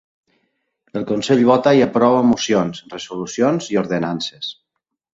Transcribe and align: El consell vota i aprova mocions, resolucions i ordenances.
El 0.99 1.05
consell 1.11 1.43
vota 1.51 1.75
i 1.81 1.85
aprova 1.87 2.25
mocions, 2.31 2.83
resolucions 2.97 3.73
i 3.75 3.81
ordenances. 3.87 4.53